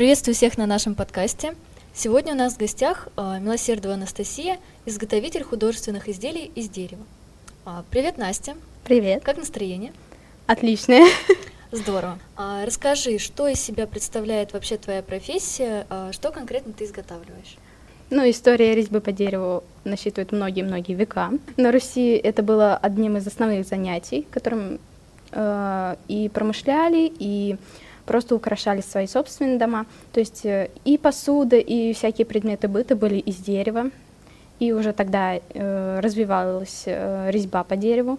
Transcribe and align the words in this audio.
Приветствую 0.00 0.34
всех 0.34 0.56
на 0.56 0.64
нашем 0.64 0.94
подкасте. 0.94 1.54
Сегодня 1.92 2.32
у 2.32 2.34
нас 2.34 2.54
в 2.54 2.56
гостях 2.56 3.08
а, 3.18 3.38
Милосердова 3.38 3.96
Анастасия, 3.96 4.56
изготовитель 4.86 5.42
художественных 5.42 6.08
изделий 6.08 6.50
из 6.54 6.70
дерева. 6.70 7.02
А, 7.66 7.84
привет, 7.90 8.16
Настя. 8.16 8.54
Привет. 8.82 9.22
Как 9.22 9.36
настроение? 9.36 9.92
Отличное. 10.46 11.06
Здорово. 11.70 12.18
А, 12.34 12.64
расскажи, 12.64 13.18
что 13.18 13.46
из 13.46 13.60
себя 13.60 13.86
представляет 13.86 14.54
вообще 14.54 14.78
твоя 14.78 15.02
профессия, 15.02 15.86
что 16.12 16.30
конкретно 16.30 16.72
ты 16.72 16.86
изготавливаешь? 16.86 17.58
Ну, 18.08 18.22
история 18.30 18.74
резьбы 18.74 19.02
по 19.02 19.12
дереву 19.12 19.64
насчитывает 19.84 20.32
многие-многие 20.32 20.94
века. 20.94 21.30
На 21.58 21.72
Руси 21.72 22.12
это 22.12 22.42
было 22.42 22.74
одним 22.74 23.18
из 23.18 23.26
основных 23.26 23.66
занятий, 23.66 24.26
которым 24.30 24.80
э, 25.32 25.96
и 26.08 26.30
промышляли, 26.30 27.12
и 27.18 27.58
просто 28.10 28.34
украшали 28.34 28.80
свои 28.80 29.06
собственные 29.06 29.56
дома. 29.56 29.86
То 30.12 30.18
есть 30.18 30.44
э, 30.44 30.70
и 30.84 30.98
посуда, 30.98 31.58
и 31.58 31.92
всякие 31.92 32.26
предметы 32.26 32.66
быта 32.66 32.96
были 32.96 33.18
из 33.18 33.36
дерева. 33.36 33.92
И 34.58 34.72
уже 34.72 34.92
тогда 34.92 35.36
э, 35.36 36.00
развивалась 36.00 36.82
э, 36.86 37.30
резьба 37.30 37.62
по 37.62 37.76
дереву. 37.76 38.18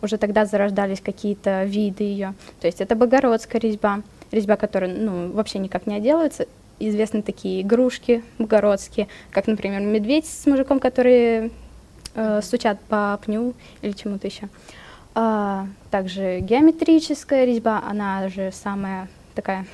Уже 0.00 0.16
тогда 0.16 0.44
зарождались 0.44 1.00
какие-то 1.00 1.64
виды 1.64 2.04
ее. 2.04 2.34
То 2.60 2.68
есть 2.68 2.80
это 2.80 2.94
богородская 2.94 3.60
резьба, 3.60 4.02
резьба, 4.30 4.54
которая 4.54 4.96
ну, 4.96 5.32
вообще 5.32 5.58
никак 5.58 5.88
не 5.88 5.96
отделывается, 5.96 6.46
известны 6.78 7.20
такие 7.22 7.62
игрушки 7.62 8.22
богородские, 8.38 9.08
как, 9.32 9.48
например, 9.48 9.80
медведь 9.80 10.26
с 10.26 10.46
мужиком, 10.46 10.78
которые 10.78 11.50
э, 12.14 12.40
стучат 12.42 12.78
по 12.82 13.18
пню 13.24 13.54
или 13.80 13.90
чему-то 13.90 14.28
еще. 14.28 14.48
А, 15.16 15.66
также 15.90 16.38
геометрическая 16.38 17.44
резьба, 17.44 17.82
она 17.84 18.28
же 18.28 18.52
самая 18.52 19.08
такая 19.34 19.66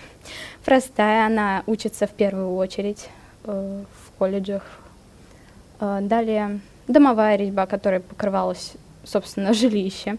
простая, 0.65 1.27
она 1.27 1.63
учится 1.67 2.07
в 2.07 2.11
первую 2.11 2.55
очередь 2.57 3.09
э, 3.45 3.83
в 4.07 4.19
колледжах. 4.19 4.63
Э, 5.81 5.99
далее 6.03 6.61
домовая 6.89 7.37
резьба, 7.37 7.67
которая 7.67 8.01
покрывалась, 8.01 8.73
собственно, 9.05 9.53
жилище. 9.55 10.17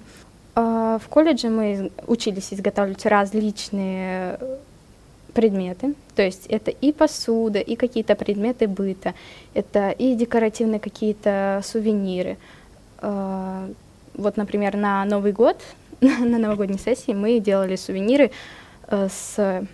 Э, 0.56 1.00
в 1.04 1.08
колледже 1.10 1.50
мы 1.50 1.92
учились 2.08 2.54
изготавливать 2.54 3.06
различные 3.06 4.40
предметы, 5.34 5.94
то 6.16 6.24
есть 6.24 6.48
это 6.48 6.72
и 6.72 6.92
посуда, 6.92 7.60
и 7.60 7.76
какие-то 7.76 8.16
предметы 8.16 8.68
быта, 8.68 9.14
это 9.54 9.92
и 9.92 10.16
декоративные 10.16 10.80
какие-то 10.80 11.62
сувениры. 11.64 12.38
Э, 13.02 13.72
вот, 14.16 14.38
например, 14.38 14.76
на 14.76 15.06
Новый 15.06 15.32
год, 15.32 15.58
на 16.02 16.38
новогодней 16.38 16.80
сессии 16.80 17.14
мы 17.14 17.40
делали 17.40 17.76
сувениры 17.76 18.32
с 18.90 19.68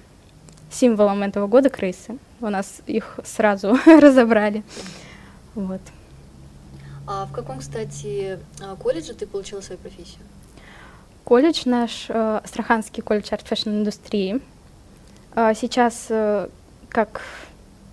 символом 0.70 1.24
этого 1.24 1.48
года 1.48 1.70
крысы. 1.70 2.18
У 2.42 2.50
нас 2.50 2.82
их 2.86 3.20
сразу 3.24 3.78
разобрали. 3.86 4.64
Вот. 5.54 5.82
А 7.08 7.26
в 7.26 7.32
каком, 7.32 7.60
кстати, 7.60 8.40
э, 8.62 8.76
колледже 8.80 9.14
ты 9.14 9.28
получила 9.28 9.62
свою 9.62 9.80
профессию? 9.80 10.20
Колледж 11.24 11.64
наш, 11.66 12.10
Астраханский 12.10 13.02
колледж 13.02 13.30
арт 13.32 13.48
фэшн 13.48 13.70
индустрии. 13.70 14.42
А 15.34 15.54
сейчас 15.54 16.08
э, 16.10 16.50
как, 16.90 17.22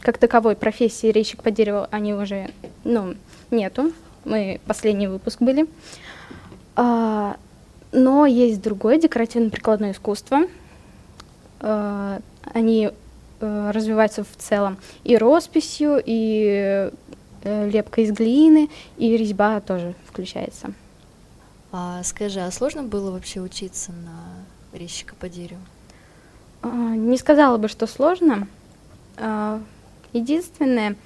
как 0.00 0.18
таковой 0.18 0.56
профессии 0.56 1.08
резчик 1.08 1.42
по 1.42 1.50
дереву 1.50 1.86
они 1.90 2.14
уже 2.14 2.50
ну, 2.84 3.14
нету. 3.50 3.92
Мы 4.24 4.60
последний 4.66 5.08
выпуск 5.08 5.40
были. 5.40 5.66
А, 6.74 7.36
но 7.90 8.26
есть 8.26 8.62
другое 8.62 8.98
декоративно-прикладное 8.98 9.92
искусство. 9.92 10.42
А, 11.62 12.20
они 12.52 12.90
а, 13.40 13.72
развиваются 13.72 14.24
в 14.24 14.36
целом 14.36 14.78
и 15.04 15.16
росписью, 15.16 16.02
и 16.04 16.90
э, 17.44 17.70
лепка 17.70 18.00
из 18.00 18.10
глины, 18.10 18.68
и 18.98 19.16
резьба 19.16 19.60
тоже 19.60 19.94
включается. 20.06 20.72
А, 21.70 22.02
скажи, 22.02 22.40
а 22.40 22.50
сложно 22.50 22.82
было 22.82 23.12
вообще 23.12 23.40
учиться 23.40 23.92
на 23.92 24.78
резчика 24.78 25.14
по 25.14 25.28
дереву? 25.28 25.60
А, 26.62 26.68
не 26.68 27.16
сказала 27.16 27.58
бы, 27.58 27.68
что 27.68 27.86
сложно. 27.86 28.48
А, 29.16 29.60
единственное, 30.12 30.96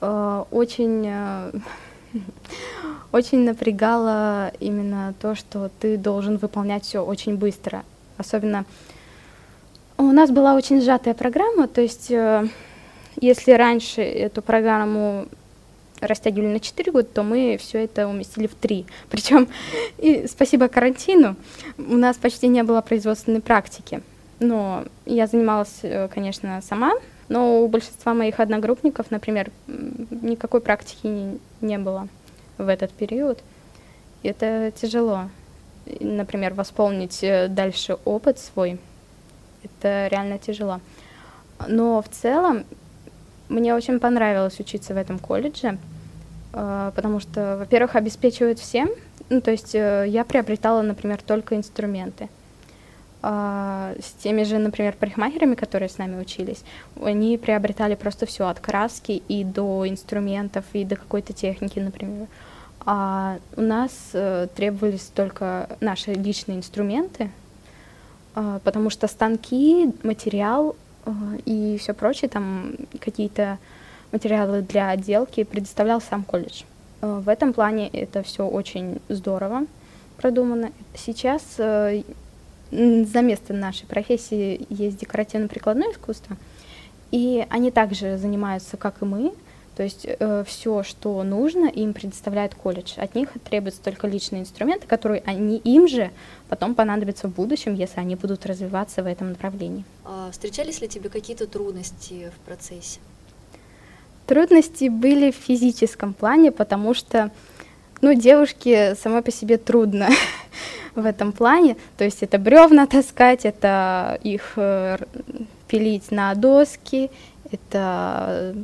очень, 0.00 1.12
очень 3.12 3.44
напрягало 3.44 4.52
именно 4.58 5.14
то, 5.20 5.36
что 5.36 5.70
ты 5.80 5.96
должен 5.96 6.38
выполнять 6.38 6.84
все 6.84 7.04
очень 7.04 7.36
быстро. 7.36 7.84
Особенно 8.16 8.64
у 10.08 10.12
нас 10.12 10.30
была 10.30 10.54
очень 10.54 10.80
сжатая 10.80 11.14
программа, 11.14 11.68
то 11.68 11.80
есть 11.80 12.10
э, 12.10 12.46
если 13.20 13.52
раньше 13.52 14.02
эту 14.02 14.42
программу 14.42 15.26
растягивали 16.00 16.54
на 16.54 16.60
4 16.60 16.90
года, 16.90 17.08
то 17.08 17.22
мы 17.22 17.56
все 17.60 17.84
это 17.84 18.08
уместили 18.08 18.46
в 18.46 18.54
3. 18.54 18.86
Причем, 19.10 19.48
и 19.98 20.26
спасибо 20.28 20.68
карантину, 20.68 21.36
у 21.78 21.96
нас 21.96 22.16
почти 22.16 22.48
не 22.48 22.62
было 22.62 22.80
производственной 22.80 23.40
практики. 23.40 24.02
Но 24.40 24.84
я 25.06 25.26
занималась, 25.26 25.80
э, 25.82 26.08
конечно, 26.08 26.60
сама, 26.62 26.92
но 27.28 27.62
у 27.62 27.68
большинства 27.68 28.12
моих 28.12 28.40
одногруппников, 28.40 29.10
например, 29.10 29.50
никакой 29.68 30.60
практики 30.60 31.06
не, 31.06 31.38
не 31.60 31.78
было 31.78 32.08
в 32.58 32.68
этот 32.68 32.90
период. 32.90 33.38
И 34.22 34.28
это 34.28 34.72
тяжело. 34.72 35.28
Например, 36.00 36.54
восполнить 36.54 37.22
э, 37.22 37.48
дальше 37.48 37.98
опыт 38.04 38.38
свой, 38.38 38.78
это 39.82 40.08
реально 40.08 40.38
тяжело. 40.38 40.80
Но 41.68 42.02
в 42.02 42.08
целом 42.08 42.64
мне 43.48 43.74
очень 43.74 44.00
понравилось 44.00 44.58
учиться 44.60 44.94
в 44.94 44.96
этом 44.96 45.18
колледже, 45.18 45.78
э, 46.52 46.92
потому 46.94 47.20
что, 47.20 47.56
во-первых, 47.58 47.96
обеспечивают 47.96 48.58
всем. 48.58 48.90
Ну, 49.28 49.40
то 49.40 49.50
есть 49.50 49.74
я 49.74 50.24
приобретала, 50.28 50.82
например, 50.82 51.20
только 51.22 51.56
инструменты– 51.56 52.28
а, 53.24 53.94
с 54.00 54.10
теми 54.22 54.42
же, 54.42 54.58
например, 54.58 54.94
парикмахерами, 54.98 55.54
которые 55.54 55.88
с 55.88 55.96
нами 55.96 56.20
учились, 56.20 56.64
они 57.00 57.38
приобретали 57.38 57.94
просто 57.94 58.26
все 58.26 58.48
от 58.48 58.58
краски 58.58 59.22
и 59.28 59.44
до 59.44 59.88
инструментов, 59.88 60.64
и 60.72 60.84
до 60.84 60.96
какой-то 60.96 61.32
техники, 61.32 61.78
например. 61.78 62.26
А 62.84 63.38
у 63.56 63.60
нас 63.60 63.92
э, 64.12 64.48
требовались 64.56 65.08
только 65.14 65.68
наши 65.80 66.14
личные 66.14 66.58
инструменты, 66.58 67.24
э, 67.24 67.41
потому 68.34 68.90
что 68.90 69.08
станки, 69.08 69.92
материал 70.02 70.76
э, 71.04 71.10
и 71.44 71.78
все 71.78 71.92
прочее, 71.92 72.28
там 72.28 72.72
какие-то 73.00 73.58
материалы 74.10 74.62
для 74.62 74.90
отделки 74.90 75.44
предоставлял 75.44 76.00
сам 76.00 76.24
колледж. 76.24 76.62
Э, 77.00 77.20
в 77.24 77.28
этом 77.28 77.52
плане 77.52 77.88
это 77.88 78.22
все 78.22 78.46
очень 78.46 79.00
здорово 79.08 79.66
продумано. 80.16 80.70
Сейчас 80.94 81.42
за 81.56 83.20
место 83.20 83.52
нашей 83.52 83.86
профессии 83.86 84.66
есть 84.70 84.96
декоративно-прикладное 84.98 85.92
искусство, 85.92 86.36
и 87.10 87.46
они 87.50 87.70
также 87.70 88.16
занимаются, 88.16 88.76
как 88.76 89.02
и 89.02 89.04
мы, 89.04 89.34
то 89.76 89.82
есть 89.82 90.06
э, 90.06 90.44
все, 90.46 90.82
что 90.82 91.22
нужно, 91.22 91.66
им 91.66 91.94
предоставляет 91.94 92.54
колледж. 92.54 92.94
От 92.98 93.14
них 93.14 93.30
требуются 93.48 93.82
только 93.82 94.06
личные 94.06 94.42
инструменты, 94.42 94.86
которые 94.86 95.22
они 95.24 95.56
им 95.58 95.88
же 95.88 96.10
потом 96.48 96.74
понадобятся 96.74 97.28
в 97.28 97.34
будущем, 97.34 97.74
если 97.74 98.00
они 98.00 98.14
будут 98.14 98.44
развиваться 98.44 99.02
в 99.02 99.06
этом 99.06 99.30
направлении. 99.30 99.84
А 100.04 100.30
встречались 100.30 100.80
ли 100.82 100.88
тебе 100.88 101.08
какие-то 101.08 101.46
трудности 101.46 102.30
в 102.36 102.46
процессе? 102.46 103.00
Трудности 104.26 104.88
были 104.88 105.30
в 105.30 105.36
физическом 105.36 106.12
плане, 106.12 106.52
потому 106.52 106.92
что 106.92 107.30
ну, 108.02 108.12
девушке 108.14 108.94
самой 108.94 109.22
по 109.22 109.32
себе 109.32 109.56
трудно 109.56 110.10
в 110.94 111.06
этом 111.06 111.32
плане. 111.32 111.76
То 111.96 112.04
есть 112.04 112.22
это 112.22 112.38
бревна 112.38 112.86
таскать, 112.86 113.46
это 113.46 114.20
их 114.22 114.52
э, 114.56 114.98
пилить 115.66 116.10
на 116.10 116.34
доски, 116.34 117.10
это 117.50 118.54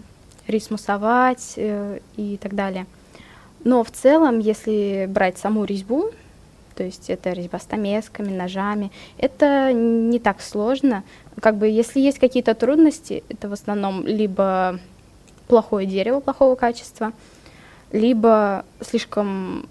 рисмусовать 0.49 1.55
э, 1.57 2.01
и 2.17 2.39
так 2.39 2.55
далее. 2.55 2.87
Но 3.65 3.85
в 3.85 3.91
целом, 3.91 4.39
если 4.39 5.07
брать 5.09 5.39
саму 5.39 5.65
резьбу, 5.65 6.11
то 6.75 6.85
есть 6.85 7.11
это 7.11 7.33
резьба 7.33 7.59
стамесками, 7.59 8.35
ножами, 8.35 8.93
это 9.19 9.73
не 9.73 10.21
так 10.21 10.41
сложно. 10.41 11.03
Как 11.41 11.57
бы 11.57 11.67
если 11.67 12.01
есть 12.01 12.19
какие-то 12.19 12.55
трудности, 12.55 13.25
это 13.29 13.49
в 13.49 13.53
основном 13.53 14.07
либо 14.07 14.79
плохое 15.49 15.87
дерево 15.87 16.21
плохого 16.21 16.55
качества, 16.55 17.13
либо 17.91 18.65
слишком 18.81 19.69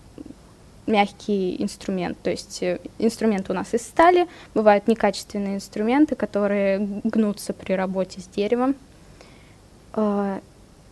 мягкий 0.86 1.62
инструмент. 1.62 2.18
То 2.22 2.30
есть 2.30 2.64
э, 2.64 2.80
инструмент 2.98 3.50
у 3.50 3.54
нас 3.54 3.74
из 3.74 3.84
стали, 3.84 4.28
бывают 4.54 4.88
некачественные 4.88 5.56
инструменты, 5.56 6.16
которые 6.16 6.80
гнутся 7.04 7.54
при 7.54 7.74
работе 7.74 8.22
с 8.22 8.28
деревом. 8.28 8.76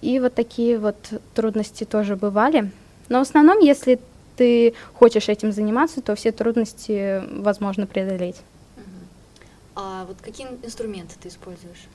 И 0.01 0.19
вот 0.19 0.33
такие 0.35 0.77
вот 0.77 0.95
трудности 1.33 1.83
тоже 1.83 2.15
бывали. 2.15 2.71
Но 3.09 3.19
в 3.19 3.21
основном, 3.21 3.59
если 3.59 3.99
ты 4.35 4.73
хочешь 4.93 5.29
этим 5.29 5.51
заниматься, 5.51 6.01
то 6.01 6.15
все 6.15 6.31
трудности 6.31 7.23
возможно 7.41 7.87
преодолеть. 7.87 8.37
А 9.75 10.05
вот 10.05 10.17
какие 10.21 10.47
инструменты 10.63 11.15
ты 11.21 11.29
используешь? 11.29 11.87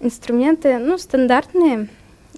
Инструменты, 0.00 0.78
ну, 0.78 0.98
стандартные. 0.98 1.88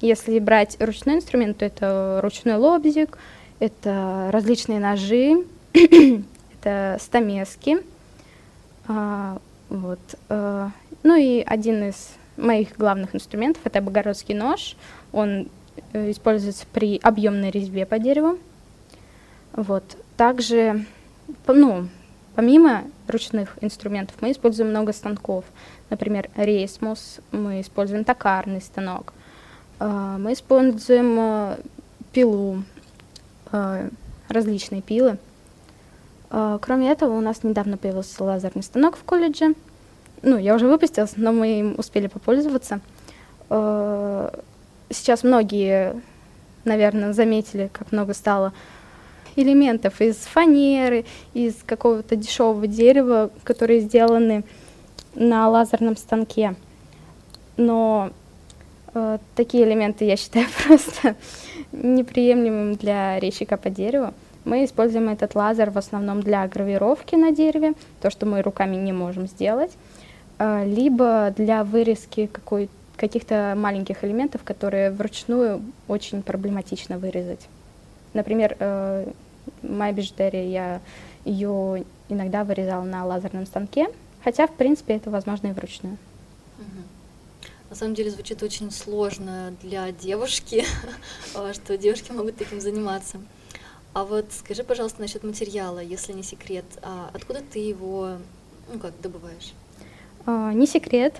Если 0.00 0.38
брать 0.38 0.76
ручной 0.80 1.16
инструмент, 1.16 1.58
то 1.58 1.64
это 1.64 2.20
ручной 2.22 2.56
лобзик, 2.56 3.18
это 3.58 4.28
различные 4.32 4.80
ножи, 4.80 5.44
это 5.72 6.98
стамески. 7.00 7.78
А, 8.86 9.38
вот. 9.70 10.00
А, 10.28 10.72
ну 11.02 11.16
и 11.16 11.42
один 11.46 11.88
из 11.88 12.10
моих 12.36 12.76
главных 12.76 13.14
инструментов 13.14 13.62
это 13.64 13.80
богородский 13.80 14.34
нож. 14.34 14.76
Он 15.12 15.48
э, 15.92 16.10
используется 16.10 16.66
при 16.72 16.98
объемной 17.02 17.50
резьбе 17.50 17.86
по 17.86 17.98
дереву. 17.98 18.38
Вот. 19.52 19.84
Также, 20.16 20.84
ну, 21.46 21.88
помимо 22.34 22.84
ручных 23.08 23.56
инструментов, 23.60 24.16
мы 24.20 24.32
используем 24.32 24.70
много 24.70 24.92
станков. 24.92 25.44
Например, 25.90 26.28
рейсмус, 26.36 27.20
мы 27.30 27.60
используем 27.60 28.04
токарный 28.04 28.60
станок, 28.60 29.12
а, 29.78 30.18
мы 30.18 30.32
используем 30.32 31.16
э, 31.18 31.56
пилу, 32.12 32.62
э, 33.52 33.88
различные 34.28 34.82
пилы. 34.82 35.18
Кроме 36.60 36.90
этого, 36.90 37.12
у 37.12 37.20
нас 37.20 37.44
недавно 37.44 37.76
появился 37.76 38.24
лазерный 38.24 38.64
станок 38.64 38.96
в 38.96 39.04
колледже. 39.04 39.54
Ну, 40.26 40.38
я 40.38 40.54
уже 40.54 40.66
выпустилась, 40.66 41.12
но 41.16 41.32
мы 41.32 41.60
им 41.60 41.74
успели 41.76 42.06
попользоваться. 42.06 42.80
А, 43.50 44.32
сейчас 44.88 45.22
многие, 45.22 46.00
наверное, 46.64 47.12
заметили, 47.12 47.68
как 47.70 47.92
много 47.92 48.14
стало 48.14 48.54
элементов 49.36 50.00
из 50.00 50.16
фанеры, 50.16 51.04
из 51.34 51.56
какого-то 51.66 52.16
дешевого 52.16 52.66
дерева, 52.66 53.30
которые 53.42 53.80
сделаны 53.80 54.44
на 55.14 55.46
лазерном 55.50 55.94
станке. 55.98 56.54
Но 57.58 58.10
э, 58.94 59.18
такие 59.36 59.64
элементы 59.64 60.06
я 60.06 60.16
считаю 60.16 60.46
просто 60.66 61.16
неприемлемым 61.72 62.76
для 62.76 63.20
резчика 63.20 63.58
по 63.58 63.68
дереву. 63.68 64.14
Мы 64.46 64.64
используем 64.64 65.10
этот 65.10 65.34
лазер 65.34 65.70
в 65.70 65.76
основном 65.76 66.22
для 66.22 66.46
гравировки 66.48 67.14
на 67.14 67.30
дереве, 67.30 67.74
то, 68.00 68.08
что 68.08 68.24
мы 68.24 68.40
руками 68.40 68.76
не 68.76 68.92
можем 68.92 69.26
сделать, 69.26 69.72
э, 69.72 69.93
либо 70.38 71.32
для 71.36 71.64
вырезки 71.64 72.26
какой, 72.26 72.68
каких-то 72.96 73.54
маленьких 73.56 74.04
элементов, 74.04 74.42
которые 74.44 74.90
вручную 74.90 75.62
очень 75.88 76.22
проблематично 76.22 76.98
вырезать. 76.98 77.48
Например, 78.14 78.56
э, 78.58 79.10
моя 79.62 79.92
бижутерия, 79.92 80.44
я 80.44 80.80
ее 81.24 81.84
иногда 82.08 82.44
вырезала 82.44 82.84
на 82.84 83.04
лазерном 83.04 83.46
станке, 83.46 83.88
хотя, 84.22 84.46
в 84.46 84.54
принципе, 84.54 84.94
это 84.94 85.10
возможно 85.10 85.48
и 85.48 85.52
вручную. 85.52 85.96
На 87.70 87.76
самом 87.76 87.94
деле 87.96 88.10
звучит 88.10 88.40
очень 88.44 88.70
сложно 88.70 89.52
для 89.60 89.90
девушки, 89.90 90.64
а, 91.34 91.52
что 91.52 91.76
девушки 91.76 92.12
могут 92.12 92.36
таким 92.36 92.60
заниматься. 92.60 93.18
А 93.92 94.04
вот 94.04 94.26
скажи, 94.30 94.62
пожалуйста, 94.62 95.00
насчет 95.00 95.24
материала, 95.24 95.80
если 95.80 96.12
не 96.12 96.22
секрет, 96.22 96.64
а 96.82 97.10
откуда 97.12 97.40
ты 97.40 97.58
его, 97.58 98.18
ну 98.72 98.78
как, 98.78 98.92
добываешь? 99.00 99.54
А, 100.26 100.52
не 100.52 100.66
секрет. 100.66 101.14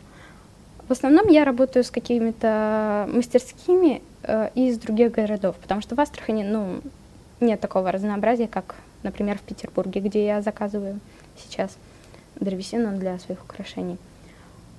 В 0.89 0.93
основном 0.93 1.29
я 1.29 1.45
работаю 1.45 1.85
с 1.85 1.91
какими-то 1.91 3.09
мастерскими 3.13 4.03
э, 4.23 4.51
из 4.55 4.79
других 4.79 5.13
городов, 5.13 5.57
потому 5.57 5.81
что 5.81 5.95
в 5.95 6.01
Астрахани, 6.01 6.43
ну, 6.43 6.81
нет 7.41 7.61
такого 7.61 7.91
разнообразия, 7.91 8.49
как, 8.49 8.75
например, 9.03 9.39
в 9.39 9.43
Петербурге, 9.43 10.01
где 10.01 10.27
я 10.27 10.43
заказываю 10.43 11.01
сейчас 11.39 11.77
древесину 12.39 12.99
для 12.99 13.19
своих 13.19 13.43
украшений. 13.45 13.97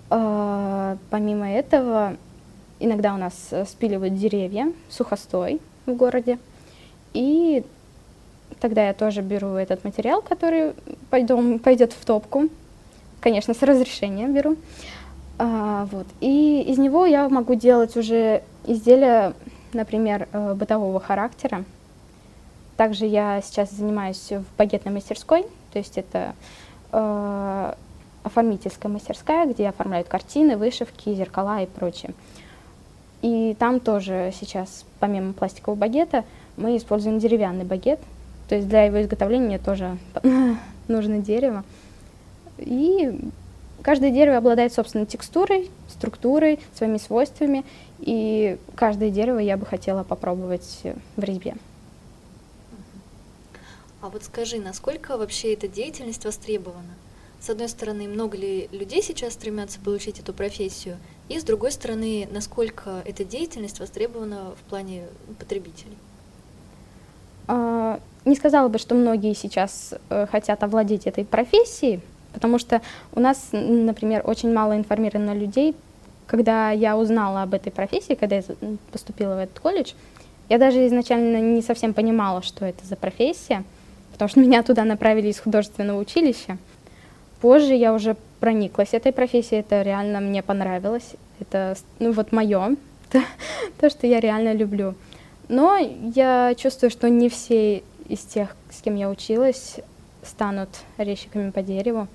А, 0.09 0.97
помимо 1.09 1.49
этого, 1.49 2.15
иногда 2.79 3.13
у 3.15 3.17
нас 3.17 3.33
спиливают 3.67 4.15
деревья, 4.15 4.71
сухостой 4.89 5.59
в 5.85 5.93
городе. 5.93 6.37
И 7.13 7.63
тогда 8.59 8.85
я 8.87 8.93
тоже 8.93 9.21
беру 9.21 9.55
этот 9.55 9.83
материал, 9.83 10.21
который 10.21 10.73
пойдет 11.09 11.93
в 11.93 12.05
топку. 12.05 12.49
Конечно, 13.25 13.55
с 13.55 13.63
разрешения 13.63 14.27
беру. 14.27 14.55
А, 15.39 15.87
вот. 15.91 16.05
И 16.21 16.63
из 16.67 16.77
него 16.77 17.07
я 17.07 17.27
могу 17.27 17.55
делать 17.55 17.97
уже 17.97 18.43
изделия, 18.67 19.33
например, 19.73 20.27
э, 20.31 20.53
бытового 20.53 20.99
характера. 20.99 21.63
Также 22.77 23.07
я 23.07 23.41
сейчас 23.41 23.71
занимаюсь 23.71 24.31
в 24.31 24.43
багетной 24.59 24.91
мастерской, 24.91 25.41
то 25.73 25.79
есть 25.79 25.97
это 25.97 26.35
э, 26.91 27.73
оформительская 28.21 28.91
мастерская, 28.91 29.47
где 29.47 29.69
оформляют 29.69 30.07
картины, 30.07 30.55
вышивки, 30.55 31.15
зеркала 31.15 31.63
и 31.63 31.65
прочее. 31.65 32.13
И 33.23 33.55
там 33.57 33.79
тоже 33.79 34.31
сейчас, 34.39 34.85
помимо 34.99 35.33
пластикового 35.33 35.79
багета, 35.79 36.25
мы 36.57 36.77
используем 36.77 37.17
деревянный 37.17 37.65
багет. 37.65 37.99
То 38.47 38.53
есть 38.53 38.67
для 38.67 38.83
его 38.83 39.01
изготовления 39.01 39.57
тоже 39.57 39.97
нужно 40.87 41.17
дерево. 41.17 41.63
И 42.57 43.19
каждое 43.81 44.11
дерево 44.11 44.37
обладает 44.37 44.73
собственной 44.73 45.05
текстурой, 45.05 45.69
структурой, 45.89 46.59
своими 46.75 46.97
свойствами. 46.97 47.65
И 47.99 48.57
каждое 48.75 49.09
дерево 49.09 49.39
я 49.39 49.57
бы 49.57 49.65
хотела 49.65 50.03
попробовать 50.03 50.81
в 51.15 51.23
резьбе. 51.23 51.55
А 54.01 54.09
вот 54.09 54.23
скажи, 54.23 54.59
насколько 54.59 55.17
вообще 55.17 55.53
эта 55.53 55.67
деятельность 55.67 56.25
востребована? 56.25 56.93
С 57.39 57.49
одной 57.49 57.69
стороны, 57.69 58.07
много 58.07 58.37
ли 58.37 58.69
людей 58.71 59.01
сейчас 59.01 59.33
стремятся 59.33 59.79
получить 59.79 60.19
эту 60.19 60.33
профессию, 60.33 60.97
и 61.27 61.39
с 61.39 61.43
другой 61.43 61.71
стороны, 61.71 62.27
насколько 62.31 63.01
эта 63.05 63.23
деятельность 63.23 63.79
востребована 63.79 64.53
в 64.59 64.69
плане 64.69 65.05
потребителей? 65.39 65.97
А, 67.47 67.99
не 68.25 68.35
сказала 68.35 68.67
бы, 68.67 68.77
что 68.77 68.95
многие 68.95 69.33
сейчас 69.33 69.93
э, 70.09 70.27
хотят 70.27 70.63
овладеть 70.63 71.07
этой 71.07 71.25
профессией, 71.25 72.01
потому 72.35 72.59
что 72.59 72.81
у 73.13 73.19
нас, 73.19 73.49
например, 73.51 74.21
очень 74.23 74.53
мало 74.53 74.77
информированных 74.77 75.35
людей. 75.35 75.75
Когда 76.27 76.69
я 76.71 76.97
узнала 76.97 77.41
об 77.41 77.55
этой 77.55 77.71
профессии, 77.71 78.13
когда 78.13 78.35
я 78.35 78.43
поступила 78.91 79.35
в 79.35 79.39
этот 79.39 79.59
колледж, 79.59 79.93
я 80.49 80.59
даже 80.59 80.85
изначально 80.85 81.41
не 81.41 81.63
совсем 81.63 81.95
понимала, 81.95 82.43
что 82.43 82.65
это 82.65 82.85
за 82.85 82.95
профессия– 82.95 83.63
потому 84.15 84.29
что 84.29 84.39
меня 84.45 84.63
туда 84.63 84.85
направили 84.85 85.27
из 85.27 85.39
художественного 85.39 85.99
училища. 85.99 86.57
Позже 87.41 87.75
я 87.75 87.93
уже 87.93 88.15
прониклась 88.39 88.93
этой 88.93 89.11
профессией, 89.11 89.59
это 89.59 89.81
реально 89.81 90.19
мне 90.21 90.41
понравилось, 90.41 91.15
это 91.39 91.75
ну, 91.99 92.11
вот 92.11 92.31
мое, 92.31 92.75
то, 93.11 93.21
то, 93.79 93.89
что 93.89 94.07
я 94.07 94.19
реально 94.19 94.53
люблю. 94.53 94.95
Но 95.47 95.77
я 95.77 96.55
чувствую, 96.57 96.89
что 96.89 97.09
не 97.09 97.29
все 97.29 97.83
из 98.07 98.19
тех, 98.21 98.55
с 98.71 98.81
кем 98.81 98.95
я 98.95 99.09
училась, 99.09 99.75
станут 100.23 100.69
резчиками 100.97 101.51
по 101.51 101.61
дереву. 101.61 102.07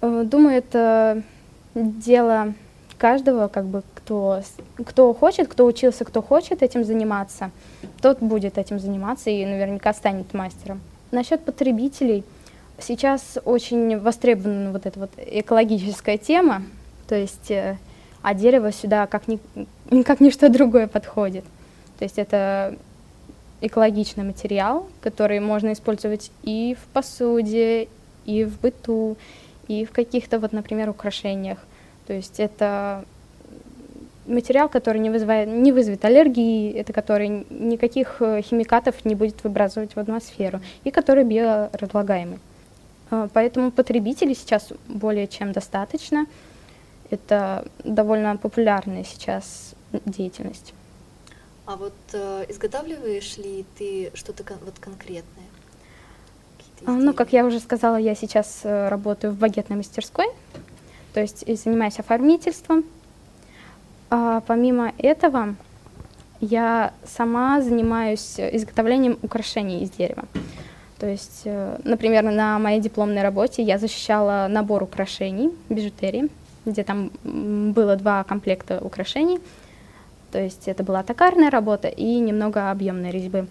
Э, 0.00 0.24
думаю, 0.24 0.58
это 0.58 1.22
дело 1.74 2.54
каждого, 2.98 3.48
как 3.48 3.66
бы, 3.66 3.82
кто, 3.94 4.42
кто 4.84 5.14
хочет, 5.14 5.48
кто 5.48 5.64
учился, 5.64 6.04
кто 6.04 6.20
хочет 6.22 6.62
этим 6.62 6.84
заниматься, 6.84 7.50
тот 8.02 8.20
будет 8.20 8.58
этим 8.58 8.78
заниматься 8.78 9.30
и 9.30 9.44
наверняка 9.44 9.92
станет 9.94 10.34
мастером. 10.34 10.80
Насчет 11.10 11.44
потребителей, 11.44 12.24
сейчас 12.78 13.38
очень 13.44 13.98
востребована 13.98 14.72
вот 14.72 14.86
эта 14.86 14.98
вот 14.98 15.10
экологическая 15.16 16.18
тема, 16.18 16.62
то 17.08 17.14
есть 17.14 17.50
э, 17.50 17.78
а 18.22 18.34
дерево 18.34 18.72
сюда 18.72 19.06
как, 19.06 19.28
ни, 19.28 19.38
как 20.02 20.20
ничто 20.20 20.48
другое 20.48 20.86
подходит. 20.88 21.44
То 21.98 22.04
есть 22.04 22.18
это 22.18 22.76
экологичный 23.60 24.24
материал, 24.24 24.86
который 25.00 25.40
можно 25.40 25.72
использовать 25.72 26.30
и 26.42 26.76
в 26.80 26.86
посуде, 26.92 27.88
и 28.24 28.44
в 28.44 28.60
быту, 28.60 29.16
и 29.68 29.84
в 29.84 29.92
каких-то, 29.92 30.38
вот, 30.38 30.52
например, 30.52 30.88
украшениях. 30.88 31.58
То 32.06 32.14
есть 32.14 32.40
это 32.40 33.04
материал, 34.26 34.68
который 34.68 34.98
не 34.98 35.10
вызывает, 35.10 35.48
не 35.48 35.72
вызовет 35.72 36.04
аллергии, 36.04 36.72
это 36.72 36.92
который 36.92 37.46
никаких 37.50 38.16
э, 38.20 38.42
химикатов 38.42 39.04
не 39.04 39.14
будет 39.14 39.42
выбрасывать 39.44 39.94
в 39.94 39.98
атмосферу 39.98 40.60
и 40.84 40.90
который 40.90 41.24
биоразлагаемый. 41.24 42.38
А, 43.10 43.28
поэтому 43.32 43.70
потребителей 43.70 44.34
сейчас 44.34 44.72
более 44.86 45.26
чем 45.26 45.52
достаточно. 45.52 46.26
Это 47.10 47.66
довольно 47.84 48.36
популярная 48.36 49.04
сейчас 49.04 49.74
деятельность. 50.04 50.74
А 51.64 51.76
вот 51.76 51.94
э, 52.12 52.44
изготавливаешь 52.48 53.38
ли 53.38 53.64
ты 53.78 54.10
что-то 54.14 54.44
кон- 54.44 54.58
вот 54.64 54.78
конкретное? 54.78 55.46
А, 56.86 56.92
ну, 56.92 57.12
как 57.12 57.32
я 57.32 57.44
уже 57.44 57.60
сказала, 57.60 57.96
я 57.96 58.14
сейчас 58.14 58.60
э, 58.64 58.88
работаю 58.88 59.32
в 59.32 59.38
багетной 59.38 59.76
мастерской 59.76 60.26
то 61.18 61.22
есть 61.22 61.44
занимаюсь 61.64 61.98
оформительством. 61.98 62.84
А 64.08 64.40
помимо 64.46 64.92
этого, 64.98 65.56
я 66.40 66.92
сама 67.04 67.60
занимаюсь 67.60 68.38
изготовлением 68.38 69.18
украшений 69.22 69.82
из 69.82 69.90
дерева. 69.90 70.26
То 71.00 71.08
есть, 71.08 71.42
э, 71.44 71.80
например, 71.82 72.22
на 72.22 72.60
моей 72.60 72.80
дипломной 72.80 73.22
работе 73.22 73.62
я 73.62 73.78
защищала 73.78 74.46
набор 74.48 74.84
украшений, 74.84 75.50
бижутерии 75.68 76.28
где 76.64 76.84
там 76.84 77.10
было 77.24 77.96
два 77.96 78.22
комплекта 78.24 78.78
украшений. 78.80 79.40
То 80.30 80.38
есть 80.38 80.68
это 80.68 80.84
была 80.84 81.02
токарная 81.02 81.50
работа 81.50 81.88
и 81.88 82.18
немного 82.20 82.70
объемной 82.70 83.10
резьбы. 83.10 83.48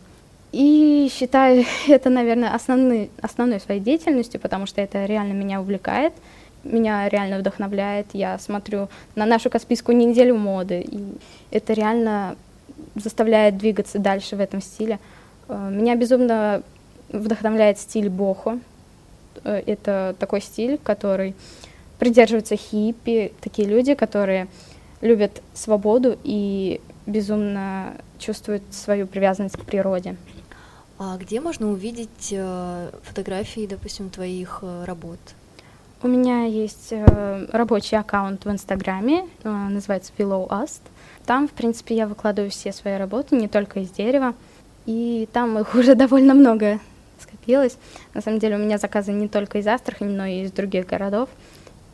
И 0.51 1.09
считаю 1.11 1.65
это, 1.87 2.09
наверное, 2.09 2.53
основной, 2.53 3.09
основной 3.21 3.59
своей 3.59 3.81
деятельностью, 3.81 4.39
потому 4.39 4.65
что 4.65 4.81
это 4.81 5.05
реально 5.05 5.33
меня 5.33 5.61
увлекает, 5.61 6.13
меня 6.63 7.07
реально 7.09 7.39
вдохновляет. 7.39 8.07
Я 8.13 8.37
смотрю 8.39 8.89
на 9.15 9.25
нашу 9.25 9.49
Каспийскую 9.49 9.97
неделю 9.97 10.35
моды, 10.35 10.81
и 10.81 11.03
это 11.51 11.73
реально 11.73 12.35
заставляет 12.95 13.57
двигаться 13.57 13.99
дальше 13.99 14.35
в 14.35 14.39
этом 14.39 14.61
стиле. 14.61 14.99
Э, 15.47 15.69
меня 15.71 15.95
безумно 15.95 16.63
вдохновляет 17.09 17.79
стиль 17.79 18.09
бохо. 18.09 18.59
Э, 19.43 19.61
это 19.65 20.15
такой 20.19 20.41
стиль, 20.41 20.77
который 20.83 21.35
придерживаются 21.99 22.55
хиппи, 22.55 23.33
такие 23.41 23.67
люди, 23.67 23.95
которые 23.95 24.47
любят 25.01 25.41
свободу 25.53 26.17
и 26.23 26.81
безумно 27.05 27.93
чувствуют 28.19 28.63
свою 28.71 29.07
привязанность 29.07 29.57
к 29.57 29.63
природе. 29.63 30.15
А 30.99 31.15
где 31.17 31.39
можно 31.39 31.69
увидеть 31.71 32.29
э, 32.31 32.89
фотографии, 33.03 33.67
допустим, 33.67 34.09
твоих 34.09 34.59
э, 34.63 34.85
работ? 34.85 35.19
У 36.01 36.07
меня 36.07 36.45
есть 36.45 36.87
э, 36.89 37.47
рабочий 37.51 37.97
аккаунт 37.97 38.45
в 38.45 38.49
Инстаграме, 38.49 39.27
называется 39.43 40.11
Below 40.17 40.47
Us. 40.49 40.79
Там, 41.27 41.47
в 41.47 41.51
принципе, 41.51 41.95
я 41.95 42.07
выкладываю 42.07 42.49
все 42.49 42.73
свои 42.73 42.97
работы, 42.97 43.35
не 43.35 43.47
только 43.47 43.81
из 43.81 43.91
дерева. 43.91 44.33
И 44.87 45.29
там 45.33 45.59
их 45.59 45.75
уже 45.75 45.93
довольно 45.95 46.33
много 46.33 46.79
скопилось. 47.19 47.77
На 48.15 48.21
самом 48.21 48.39
деле 48.39 48.55
у 48.55 48.59
меня 48.59 48.79
заказы 48.79 49.11
не 49.11 49.27
только 49.27 49.59
из 49.59 49.67
Астрахани, 49.67 50.15
но 50.15 50.25
и 50.25 50.41
из 50.43 50.51
других 50.51 50.87
городов. 50.87 51.29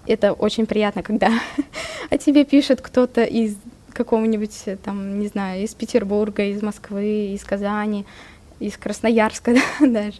Это 0.08 0.32
очень 0.32 0.66
приятно, 0.66 1.04
когда 1.04 1.30
о 2.10 2.18
тебе 2.18 2.46
пишет 2.46 2.80
кто-то 2.80 3.24
из 3.24 3.58
какого-нибудь, 3.92 4.80
там, 4.84 5.20
не 5.20 5.28
знаю, 5.28 5.64
из 5.64 5.74
Петербурга, 5.76 6.44
из 6.44 6.62
Москвы, 6.62 7.34
из 7.34 7.44
Казани, 7.44 8.06
из 8.64 8.78
Красноярска 8.78 9.56
даже. 9.82 10.20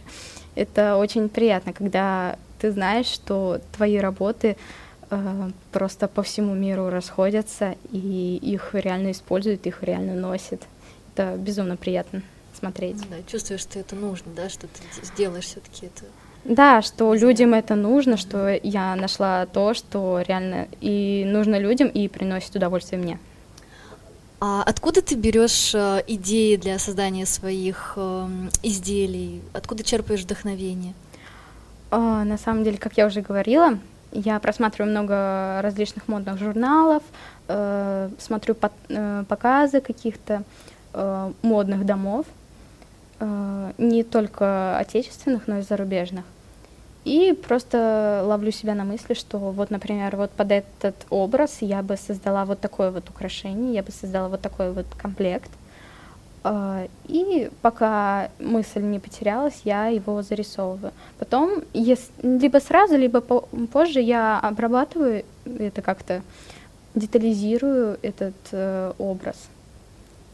Это 0.54 0.96
очень 0.96 1.28
приятно, 1.28 1.72
когда 1.72 2.36
ты 2.60 2.70
знаешь, 2.70 3.06
что 3.06 3.60
твои 3.76 3.98
работы 3.98 4.56
э, 5.10 5.50
просто 5.72 6.08
по 6.08 6.22
всему 6.22 6.54
миру 6.54 6.90
расходятся, 6.90 7.74
и 7.90 8.38
их 8.40 8.70
реально 8.74 9.10
используют, 9.10 9.66
их 9.66 9.82
реально 9.82 10.14
носят. 10.14 10.62
Это 11.12 11.36
безумно 11.36 11.76
приятно 11.76 12.22
смотреть. 12.58 12.98
Да, 13.10 13.16
чувствуешь, 13.26 13.60
что 13.60 13.78
это 13.78 13.96
нужно, 13.96 14.32
да, 14.36 14.48
что 14.48 14.66
ты 14.68 14.80
сделаешь 15.04 15.44
все-таки 15.44 15.86
это. 15.86 16.04
Да, 16.44 16.82
что 16.82 17.14
людям 17.14 17.54
это 17.54 17.74
нужно, 17.74 18.16
что 18.16 18.60
я 18.62 18.94
нашла 18.96 19.46
то, 19.46 19.72
что 19.72 20.20
реально 20.20 20.68
и 20.80 21.24
нужно 21.26 21.58
людям, 21.58 21.88
и 21.88 22.06
приносит 22.08 22.54
удовольствие 22.54 23.00
мне. 23.00 23.18
А 24.40 24.62
откуда 24.62 25.00
ты 25.00 25.14
берешь 25.14 25.74
э, 25.74 26.02
идеи 26.06 26.56
для 26.56 26.78
создания 26.78 27.26
своих 27.26 27.94
э, 27.96 28.28
изделий? 28.62 29.42
Откуда 29.52 29.84
черпаешь 29.84 30.22
вдохновение? 30.22 30.94
А, 31.90 32.24
на 32.24 32.36
самом 32.36 32.64
деле, 32.64 32.76
как 32.76 32.96
я 32.96 33.06
уже 33.06 33.20
говорила, 33.20 33.78
я 34.12 34.38
просматриваю 34.40 34.90
много 34.90 35.60
различных 35.62 36.08
модных 36.08 36.38
журналов, 36.38 37.02
э, 37.48 38.10
смотрю 38.18 38.56
э, 38.88 39.24
показы 39.28 39.80
каких-то 39.80 40.42
модных 41.42 41.84
домов, 41.84 42.24
не 43.18 44.04
только 44.04 44.78
отечественных, 44.78 45.48
но 45.48 45.58
и 45.58 45.62
зарубежных. 45.62 46.24
И 47.04 47.38
просто 47.46 48.22
ловлю 48.24 48.50
себя 48.50 48.74
на 48.74 48.84
мысли, 48.84 49.14
что 49.14 49.38
вот, 49.38 49.70
например, 49.70 50.16
вот 50.16 50.30
под 50.30 50.52
этот 50.52 50.94
образ 51.10 51.58
я 51.60 51.82
бы 51.82 51.96
создала 51.96 52.44
вот 52.46 52.60
такое 52.60 52.90
вот 52.90 53.10
украшение, 53.10 53.74
я 53.74 53.82
бы 53.82 53.92
создала 53.92 54.28
вот 54.28 54.40
такой 54.40 54.72
вот 54.72 54.86
комплект. 54.96 55.50
А, 56.44 56.86
и 57.06 57.50
пока 57.62 58.30
мысль 58.38 58.82
не 58.82 58.98
потерялась, 58.98 59.60
я 59.64 59.88
его 59.88 60.22
зарисовываю. 60.22 60.92
Потом, 61.18 61.62
либо 61.74 62.58
сразу, 62.58 62.96
либо 62.96 63.20
позже 63.20 64.00
я 64.00 64.40
обрабатываю 64.40 65.24
это 65.44 65.82
как-то, 65.82 66.22
детализирую 66.94 67.98
этот 68.02 68.34
э, 68.52 68.92
образ. 68.98 69.36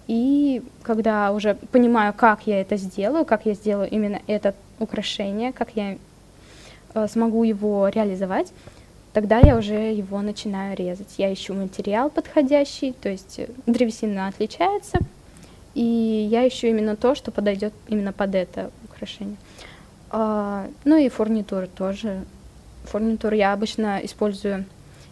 И 0.07 0.63
когда 0.83 1.33
уже 1.33 1.55
понимаю, 1.73 2.13
как 2.13 2.47
я 2.47 2.61
это 2.61 2.77
сделаю, 2.77 3.25
как 3.25 3.47
я 3.47 3.55
сделаю 3.55 3.89
именно 3.89 4.21
это 4.27 4.55
украшение, 4.79 5.53
как 5.53 5.71
я 5.75 5.97
смогу 7.09 7.45
его 7.45 7.89
реализовать, 7.89 8.53
тогда 9.13 9.39
я 9.39 9.57
уже 9.57 9.75
его 9.75 10.21
начинаю 10.23 10.77
резать. 10.77 11.15
Я 11.19 11.33
ищу 11.33 11.55
материал 11.55 12.11
подходящий, 12.11 12.93
то 12.93 13.09
есть 13.09 13.39
э, 13.39 13.49
древесина 13.67 14.29
отличается, 14.29 14.99
и 15.75 16.29
я 16.31 16.47
ищу 16.47 16.67
именно 16.67 16.97
то, 16.97 17.15
что 17.15 17.31
подойдет 17.31 17.73
именно 17.89 18.13
под 18.13 18.35
это 18.35 18.71
украшение. 18.85 19.37
А, 20.11 20.67
ну 20.85 20.97
и 20.97 21.09
фурнитура 21.09 21.67
тоже. 21.67 22.25
Фурнитуру 22.85 23.37
я 23.37 23.53
обычно 23.53 24.01
использую 24.03 24.65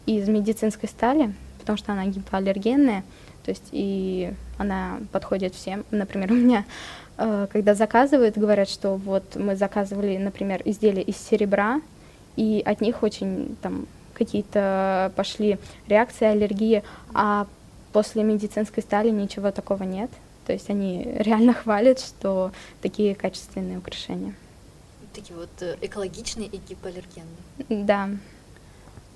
из 0.06 0.28
медицинской 0.28 0.88
стали, 0.88 1.32
потому 1.60 1.76
что 1.76 1.92
она 1.92 2.06
гипоаллергенная, 2.06 3.04
то 3.44 3.50
есть 3.50 3.68
и 3.72 4.32
она 4.56 4.98
подходит 5.12 5.54
всем. 5.54 5.84
Например, 5.90 6.32
у 6.32 6.34
меня 6.34 6.64
Э, 6.64 7.07
когда 7.18 7.74
заказывают, 7.74 8.38
говорят, 8.38 8.68
что 8.68 8.94
вот 8.94 9.34
мы 9.34 9.56
заказывали, 9.56 10.16
например, 10.16 10.62
изделия 10.64 11.02
из 11.02 11.16
серебра, 11.16 11.80
и 12.36 12.62
от 12.64 12.80
них 12.80 13.02
очень 13.02 13.56
там 13.60 13.86
какие-то 14.14 15.12
пошли 15.16 15.58
реакции, 15.88 16.26
аллергии, 16.26 16.82
а 17.14 17.46
после 17.92 18.22
медицинской 18.22 18.82
стали 18.82 19.10
ничего 19.10 19.50
такого 19.50 19.82
нет. 19.82 20.10
То 20.46 20.52
есть 20.52 20.70
они 20.70 21.02
реально 21.18 21.52
хвалят, 21.62 22.00
что 22.00 22.52
такие 22.80 23.14
качественные 23.14 23.78
украшения. 23.78 24.34
Такие 25.14 25.36
вот 25.36 25.50
э, 25.60 25.76
экологичные 25.80 26.48
и 26.48 26.58
гипоаллергенные. 26.58 27.86
Да. 27.86 28.08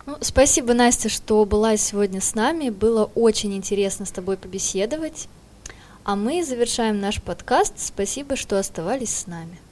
Ну, 0.04 0.16
спасибо, 0.20 0.74
Настя, 0.74 1.08
что 1.08 1.44
была 1.44 1.76
сегодня 1.76 2.20
с 2.20 2.34
нами. 2.34 2.70
Было 2.70 3.08
очень 3.14 3.54
интересно 3.54 4.04
с 4.04 4.10
тобой 4.10 4.36
побеседовать. 4.36 5.28
А 6.04 6.16
мы 6.16 6.42
завершаем 6.44 7.00
наш 7.00 7.22
подкаст. 7.22 7.74
Спасибо, 7.78 8.34
что 8.34 8.58
оставались 8.58 9.14
с 9.14 9.26
нами. 9.28 9.62